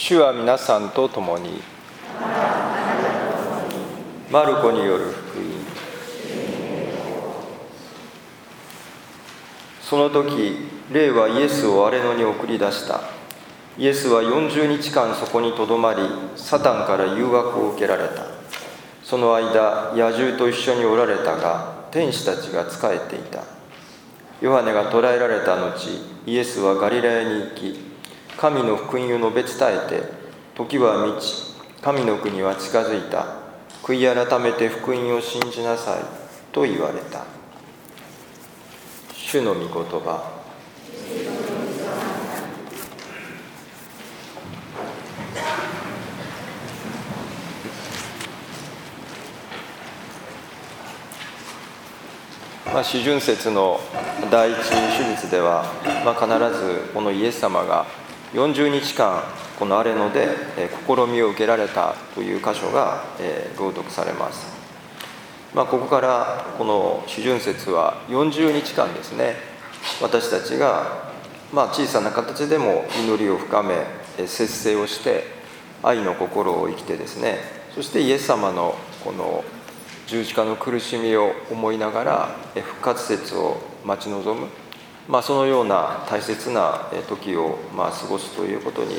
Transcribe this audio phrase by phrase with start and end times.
[0.00, 1.60] 主は皆さんと共に
[4.30, 5.44] マルコによる福音。
[9.82, 13.00] その時霊はイエスを荒れ野に送り出した。
[13.76, 16.02] イエスは40日間そこにとどまり
[16.36, 18.24] サタンから誘惑を受けられた。
[19.02, 23.42] その間野獣と一緒におられたが天使たちが仕えていた。
[24.40, 25.90] ヨハネが捕らえられた後
[26.24, 27.87] イエスはガリラヤに行き
[28.38, 30.12] 神の福音を述べ伝えて
[30.54, 31.48] 時は満ち
[31.82, 33.26] 神の国は近づいた。
[33.82, 36.04] 悔い改めて福音を信じなさい
[36.52, 37.24] と言われた。
[39.12, 40.38] 主の御言葉。
[52.66, 53.80] まあ、四旬節の
[54.30, 55.64] 第一手術では、
[56.04, 57.86] まあ、必ずこのイエス様が
[58.32, 59.22] 40日間
[59.58, 60.28] このアレノで、
[60.86, 63.02] 試みを受けられたという箇所が、
[63.58, 64.46] 朗読されます、
[65.54, 69.34] まあ、ここからこの四旬節は40日間ですね。
[70.00, 71.10] 私たちが、
[71.52, 73.84] ま、小さな形でも祈りを深め
[74.26, 75.24] 節制をして
[75.82, 77.38] 愛の心を生きてですね。
[77.74, 79.42] そしてイエス様のこの
[80.06, 84.48] 十字架の苦しみを思いながら復活節を待ち望む。
[85.08, 88.94] まあ、そのような大切な時をまあ過ごすということに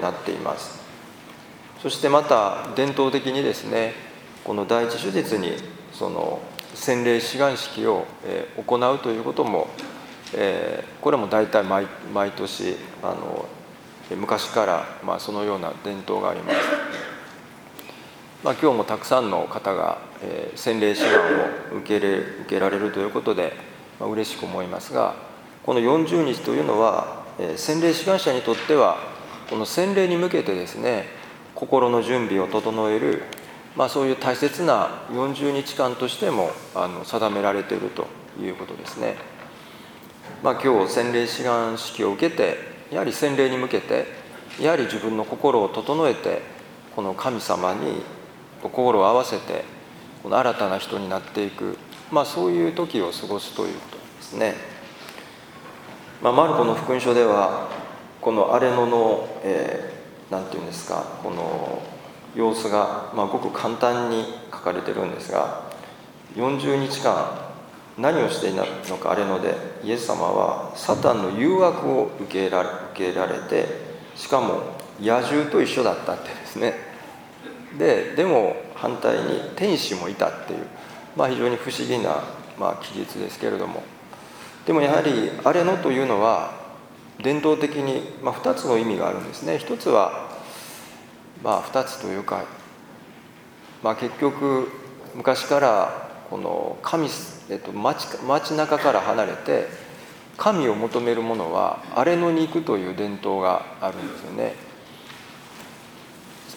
[0.00, 0.78] なっています。
[1.82, 3.92] そしてまた伝統的にですね
[4.44, 5.52] この第一手術に
[5.92, 6.40] その
[6.74, 8.06] 洗礼志願式を
[8.56, 9.68] 行うということも
[11.00, 13.46] これも大体毎毎年あの
[14.16, 16.56] 昔からまあそのような伝統があります、
[18.42, 19.98] まあ、今日もたくさんの方が
[20.54, 21.14] 洗礼志願
[21.74, 23.52] を受けれ受けられるということで、
[24.00, 25.27] まあ、嬉しく思いますが
[25.68, 28.96] この40日というのは、え洗礼志願者にとっては
[29.50, 31.04] この洗礼に向けてですね
[31.54, 33.24] 心の準備を整える、
[33.76, 38.06] まあ、そういう大切な40日間としてもあの定められていると
[38.40, 39.16] いうことですね。
[40.42, 42.56] まあ、今日洗礼志願式を受けて
[42.90, 44.06] やはり洗礼に向けて
[44.58, 46.40] やはり自分の心を整えて
[46.96, 48.00] この神様に
[48.62, 49.66] 心を合わせて
[50.22, 51.76] この新たな人になっていく、
[52.10, 54.67] まあ、そういう時を過ごすということですね。
[56.20, 57.68] まあ、マルコの福音書では
[58.20, 61.80] このアレノの何、えー、て言うんですかこの
[62.34, 65.70] 様子が、まあ、ごく簡単に書かれてるんですが
[66.34, 67.52] 40日間
[67.96, 73.66] 何をしているのかあれのでイエス様はサタンの誘惑を受けられ受けられて
[74.16, 74.62] しかも
[75.00, 76.74] 野獣と一緒だったってですね。
[77.78, 80.66] ででも反対に天使もいたっていう、
[81.16, 82.24] まあ、非常に不思議な、
[82.58, 83.82] まあ、記述ですけれども。
[84.68, 86.50] でもやはり「あれの」というのは
[87.22, 89.56] 伝統的に、まあ、2つの意味があるんですね。
[89.58, 90.28] 一つは
[91.42, 92.44] まあ2つというか、
[93.82, 94.70] まあ、結局
[95.14, 97.08] 昔からこの神、
[97.48, 99.68] えっと、街街中から離れて
[100.36, 104.54] 神を求める者は荒れ野に行くという伝統があるんですよね。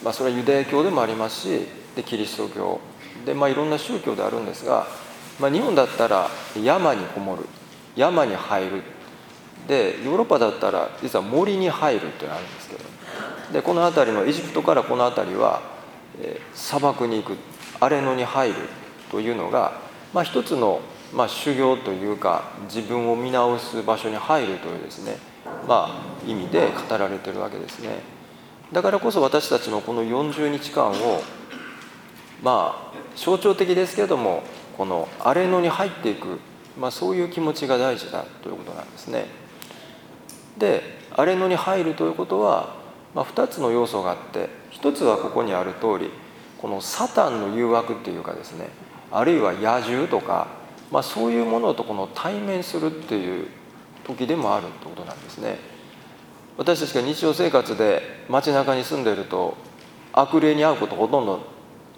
[0.03, 2.81] まあ、それはユダヤ教でもありますしでキリスト教。
[3.25, 4.85] で、まあ、いろんな宗教であるんですが、
[5.39, 6.29] まあ、日本だったら
[6.61, 7.45] 山にこもる。
[7.95, 8.83] 山に入る。
[9.67, 13.01] でヨーロッパだったら実は森に入るっていうのがあるんですけど。
[13.53, 15.61] でこの辺りのエジプトからこの辺りは、
[16.21, 17.37] え、砂漠に行く
[17.79, 18.55] 荒れ野に入る
[19.09, 19.73] というのが、
[20.13, 20.79] まあ、一つの、
[21.13, 22.43] まあ、修行というか
[22.73, 25.17] 自分を見直す場所に入るというですね、
[25.67, 27.89] まあ、意味で語られてるわけですね。
[28.71, 31.21] だからこそ私たちのこの40日間を
[32.41, 34.43] まあ象徴的ですけれども
[34.77, 36.39] この荒れ野に入っていく
[36.81, 39.25] まあ、そういう気持ちが大事だということなんですね。
[40.57, 40.81] で
[41.11, 42.75] 荒れ野に入るということは、
[43.13, 46.09] まあ、2つの要素があって1つはここにある通り
[46.57, 48.69] このサタンの誘惑っていうかですね
[49.11, 50.47] あるいは野獣とか、
[50.91, 53.47] まあ、そういうものとこの対面するっていう
[54.03, 55.59] 時でもあるってことなんですね。
[56.57, 59.55] 私たちが日常生活で街中に住んでると
[60.13, 61.39] 悪霊に遭うことほとんど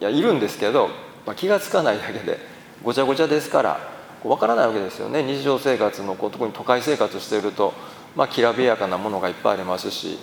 [0.01, 0.89] いやいるんですけど、
[1.25, 2.38] まあ、気が付かないだけで
[2.83, 3.93] ごちゃごちゃですから
[4.23, 5.23] わからないわけですよね。
[5.23, 7.73] 日常生活のこう特に都会生活していると、
[8.15, 10.17] まあ、きらびやかなものがいっぱいありますし、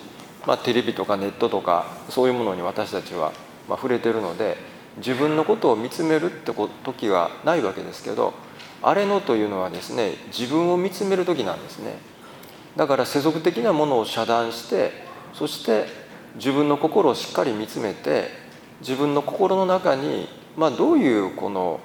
[0.47, 3.31] まあ、テレビとかネットとかそういうものに私たちは、
[3.69, 4.57] まあ、触れてるので
[4.97, 6.51] 自分のことを見つめるって
[6.83, 8.33] 時はないわけですけど
[8.81, 11.93] あれのというのはですね自分を見つめる時なんですね。
[12.75, 14.91] だから世俗的なものを遮断して
[15.33, 15.85] そして
[16.35, 18.29] 自分の心をしっかり見つめて
[18.79, 21.81] 自分の心の中に、まあ、どういうこの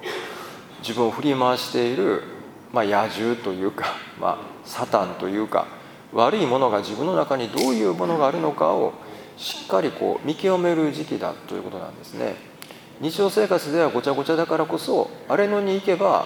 [0.79, 2.23] 自分を振り回している、
[2.71, 5.67] まあ、野獣というか、 まあ、サタンというか
[6.13, 8.93] 悪いものが自分の中にどういうものがあるのかを
[9.37, 12.35] しっかりこう見極める時期だということなんですね。
[12.99, 16.25] 日常生活ではごちゃごちゃだからこそあれのに行けば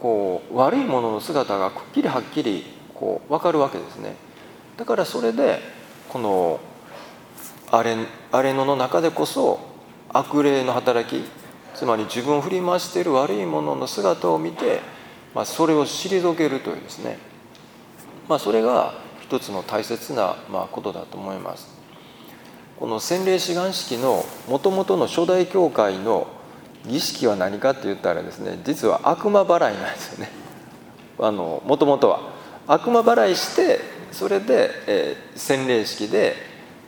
[0.00, 2.64] こう悪いものの姿がくっきりはっきり
[2.94, 4.16] こう分かるわけですね。
[4.76, 5.60] だからそれで
[6.08, 6.60] この
[7.70, 7.96] アレ
[8.32, 9.60] アレノの中でこそ
[10.08, 11.24] 悪霊の働き
[11.82, 14.78] つまり自分を振り回している悪いものの姿を見て、
[15.34, 17.18] まあ、それを退けるというですね、
[18.28, 21.76] まあ、それが一つの大切なまあことだと思います。
[22.78, 26.28] この洗礼志願式のもともとの初代教会の
[26.86, 30.30] 儀式は何かって言ったらですね実は悪魔払いなんですよね。
[31.18, 32.20] もともとは。
[32.68, 33.80] 悪魔払いして
[34.12, 36.36] それで、えー、洗礼式で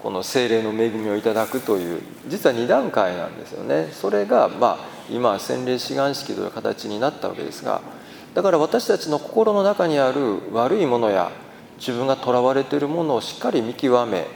[0.05, 3.89] この精霊の恵みをいただくという実は2段階なんですよね。
[3.91, 4.79] それがまあ
[5.09, 7.81] 今洗礼志願式という形になったわけですが
[8.35, 11.33] だから私たちの心の中にある悪いものや
[11.79, 14.27] 自分がとらわれているものをしっかり見極め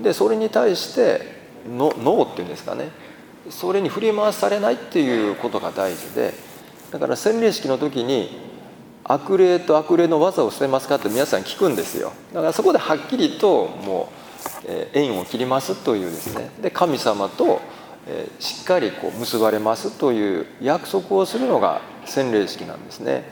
[0.00, 1.20] でそれに対して
[1.68, 2.88] ノーっていうんですかね。
[3.50, 6.32] それに振り回されないっていうことが大事で
[6.90, 8.40] だから洗礼式の時に
[9.04, 12.14] 悪霊と悪霊の技を捨てますかって皆さん聞くんですよ。
[12.32, 14.23] だからそこではっきりともう、
[14.66, 16.50] え縁を切りますというですね。
[16.60, 17.60] で神様と、
[18.06, 23.24] えしっかりこう結ばれますという約束をするのが洗礼式なんですね。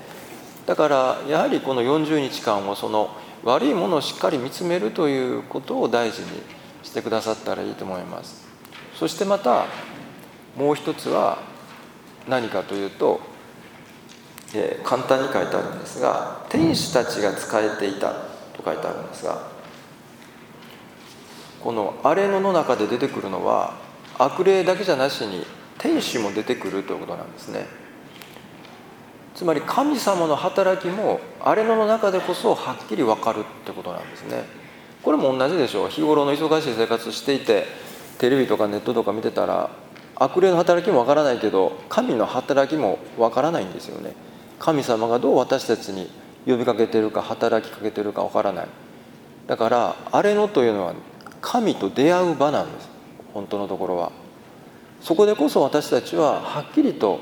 [0.67, 3.11] だからやはりこの40日間をその
[3.45, 6.29] 悪いものをしっかり見つめるということを大事に
[6.83, 8.47] してくださったらいいと思います。
[8.99, 9.67] そしてまた
[10.57, 11.39] もう一つは
[12.29, 13.21] 何かというと、
[14.55, 18.13] えー、簡単に書いてあるんですが天使たちが仕えていた
[18.55, 19.52] と書いてあるんですが
[21.63, 23.75] このアレノの中で出てくるのは
[24.19, 25.45] 悪霊だけじゃなしに
[25.79, 27.67] 天使も出てくるということなんですね。
[29.35, 34.45] つまり神様の働きもあれの中でこそはっきり分かるってことなんですね。
[35.03, 35.89] これも同じでしょう。
[35.89, 37.65] 日頃の忙しい生活していて
[38.19, 39.71] テレビとかネットとか見てたら
[40.17, 44.15] 悪霊の働きも分からないけど神の働きも分からないんですよね。
[44.59, 46.11] 神様がどう私たちに
[46.47, 48.69] 呼びかけてるか働きかけてるか分からない。
[49.47, 50.95] だからあれのというのは
[51.43, 52.89] 神と出会う場なんです。
[53.35, 54.13] 本当のところは。
[55.03, 57.21] そこでこそ私たちははっきりと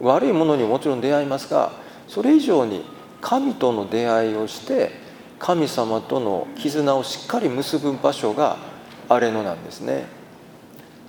[0.00, 1.70] 悪いものにもちろん出会いますが
[2.08, 2.84] それ以上に
[3.20, 4.90] 神との出会いをして
[5.38, 8.56] 神様との絆をしっかり結ぶ場所が
[9.08, 10.06] アレノなんですね。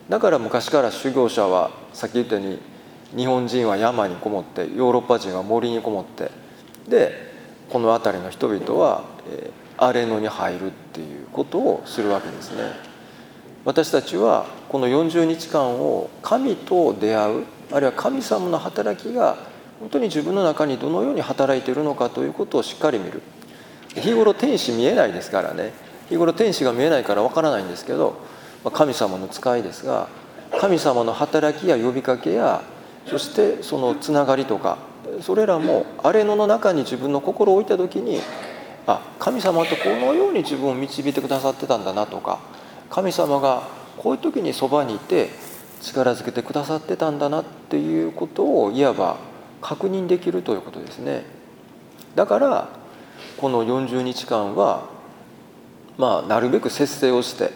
[0.07, 2.59] だから昔から修行者はさっき言ったように
[3.15, 6.29] 日本人は山にこもってヨーロッパ人は森にこもって。
[6.87, 7.33] で
[7.69, 12.63] この辺りの人々は、えアレノに入るっていうことをするわけですね。
[13.65, 19.37] 私たちはこの40日間を神と出会うあるいは神様の働きが
[19.79, 23.21] 本当に自分の中にどのように働いているのかということをしっかり見る。
[23.95, 25.73] 日頃天使見えないですからね。
[26.09, 28.15] 日頃天使が見えないからわからないんですけど
[28.71, 30.07] 神様の使いですが
[30.59, 32.61] 神様の働きや呼びかけや
[33.07, 34.77] そしてそのつながりとか
[35.21, 38.19] それらもあれのの中に自分の心を置いた時に
[38.87, 42.39] あ神様ってこのように自分を導いてくださってたんだなとか
[42.89, 45.29] 神様がこういう時にそばにいて
[45.81, 49.17] 力づけてくださってたんだなっていうことをいわば
[49.61, 51.23] 確認できるということですね。
[52.15, 52.69] だから
[53.37, 54.87] この40日間は
[55.97, 57.51] まあなるべく節制をして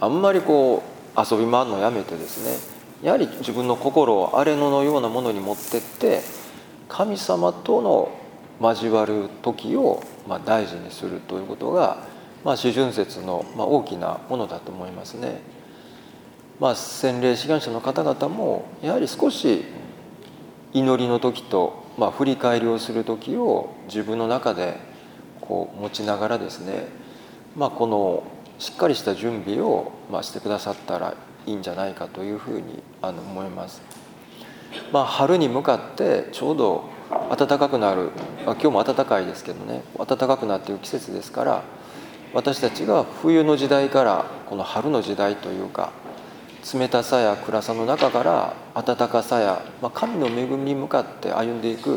[0.00, 0.82] あんまりこ
[1.16, 6.20] う遊び回るのをやめてですねやはり自分の心を荒れ野のようなものに持ってって
[6.88, 8.10] 神様との
[8.60, 12.06] 交わる時をまあ大事にするということが、
[12.44, 15.40] まあ、四旬節のまあ大きなものだと思いますね。
[16.60, 19.64] まあ、洗礼志願者の方々もやはり少し
[20.72, 24.76] 祈りの時と、まあ、振り返りをする時を自分の中で
[25.40, 26.88] こう持ちながらですね、
[27.56, 28.24] まあ、この
[28.58, 31.14] しっかりした準備を、まあ、してくださったら
[31.46, 33.80] いいんじゃないかというふうにあの思います。
[34.92, 38.10] まあ、春に向かってちょうど暖かくなる、
[38.44, 41.62] まあ、今日も暖かいですけどね暖かくなっている季節ですから
[42.34, 45.92] 私たちが冬の時代からこの春の時代というか
[46.74, 51.96] 冷たさや暗さの中から温かさや、まあ、神の恵みに向かって歩んでいく、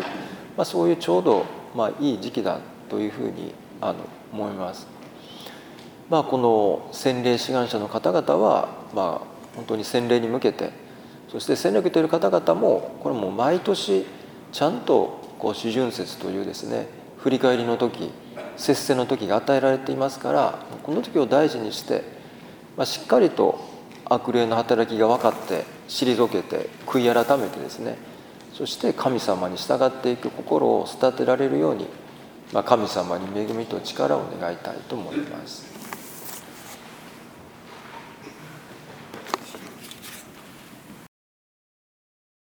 [0.56, 4.00] まあ、そういうちょうど、まあ、いい時期だというふうにあの
[4.32, 4.88] 思います。
[6.10, 10.72] まあ、この洗礼志願者の方々は、まあ、本当に洗礼に向けて
[11.30, 14.06] そして洗礼を受けている方々もこれも毎年
[14.52, 18.12] ちゃんとこう四旬節というですね振り返りの時
[18.58, 22.04] 節制の時が与えられていますからこの時を大事にして、
[22.78, 23.60] まあ、しっかりと
[24.06, 27.98] 悪霊の働きが分かって退けて悔い改めてですね
[28.54, 31.88] そして神様に従っていく心を育てられるように、
[32.52, 35.71] まあ、神様に恵みと力を願いたいと思います。